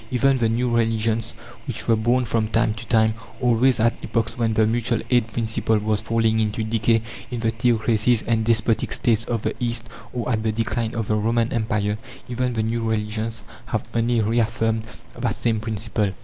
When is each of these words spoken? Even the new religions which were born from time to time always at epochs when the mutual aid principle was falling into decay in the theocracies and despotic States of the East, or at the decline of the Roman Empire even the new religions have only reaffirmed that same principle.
Even 0.09 0.39
the 0.39 0.49
new 0.49 0.75
religions 0.75 1.35
which 1.67 1.87
were 1.87 1.95
born 1.95 2.25
from 2.25 2.47
time 2.47 2.73
to 2.73 2.87
time 2.87 3.13
always 3.39 3.79
at 3.79 3.93
epochs 4.03 4.35
when 4.35 4.55
the 4.55 4.65
mutual 4.65 4.99
aid 5.11 5.27
principle 5.27 5.77
was 5.77 6.01
falling 6.01 6.39
into 6.39 6.63
decay 6.63 7.03
in 7.29 7.39
the 7.41 7.51
theocracies 7.51 8.23
and 8.23 8.43
despotic 8.43 8.93
States 8.93 9.25
of 9.25 9.43
the 9.43 9.53
East, 9.63 9.87
or 10.11 10.27
at 10.31 10.41
the 10.41 10.51
decline 10.51 10.95
of 10.95 11.07
the 11.07 11.15
Roman 11.15 11.53
Empire 11.53 11.99
even 12.27 12.53
the 12.53 12.63
new 12.63 12.81
religions 12.81 13.43
have 13.67 13.83
only 13.93 14.21
reaffirmed 14.21 14.85
that 15.19 15.35
same 15.35 15.59
principle. 15.59 16.11